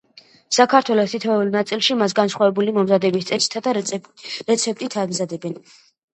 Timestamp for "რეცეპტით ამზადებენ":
3.79-5.57